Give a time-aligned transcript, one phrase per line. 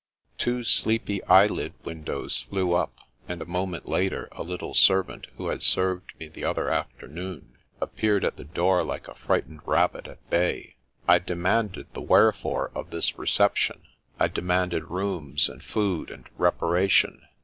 [0.39, 2.91] Two sleepy eyelid windows flew up,
[3.27, 7.55] and a mo ment later a little servant who had served me the other afternoon,
[7.79, 10.73] appeared at the door like a fright ened rabbit at bay.
[11.07, 13.83] I demanded the wherefore of this reception;
[14.19, 17.21] I de manded rooms and food and reparation.